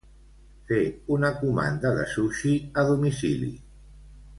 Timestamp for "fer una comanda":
0.69-1.93